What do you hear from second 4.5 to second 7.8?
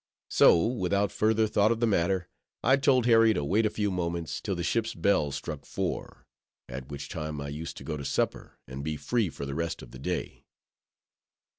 the ship's bell struck four; at which time I used